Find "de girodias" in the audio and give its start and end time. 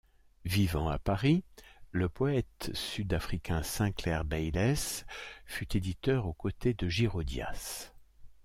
6.73-7.91